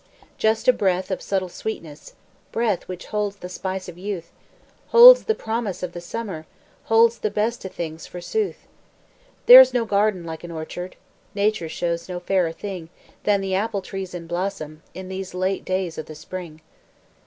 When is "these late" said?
15.07-15.63